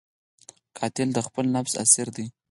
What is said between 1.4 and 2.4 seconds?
نفس اسیر دی